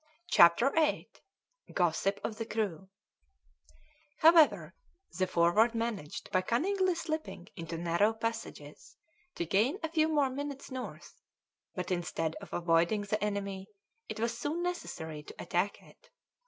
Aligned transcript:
CHAPTER 0.31 0.71
VIII 0.71 1.11
GOSSIP 1.73 2.19
OF 2.23 2.37
THE 2.39 2.45
CREW 2.47 2.89
However, 4.21 4.73
the 5.19 5.27
Forward 5.27 5.75
managed, 5.75 6.31
by 6.31 6.41
cunningly 6.41 6.95
slipping 6.95 7.49
into 7.55 7.77
narrow 7.77 8.11
passages, 8.11 8.97
to 9.35 9.45
gain 9.45 9.77
a 9.83 9.89
few 9.91 10.07
more 10.07 10.31
minutes 10.31 10.71
north; 10.71 11.21
but 11.75 11.91
instead 11.91 12.35
of 12.37 12.51
avoiding 12.51 13.01
the 13.03 13.23
enemy, 13.23 13.67
it 14.09 14.19
was 14.19 14.35
soon 14.35 14.63
necessary 14.63 15.21
to 15.21 15.35
attack 15.37 15.79
it. 15.83 16.09